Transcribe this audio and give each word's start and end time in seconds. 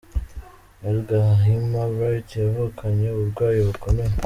Ella 0.87 1.01
Gahima 1.09 1.81
Bright 1.93 2.29
yavukanye 2.43 3.07
uburwayi 3.11 3.59
bukomeye. 3.67 4.13